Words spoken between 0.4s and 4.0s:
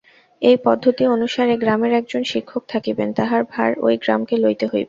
এই পদ্ধতি অনুসারে গ্রামে একজন শিক্ষক থাকিবেন, তাঁহার ভার ঐ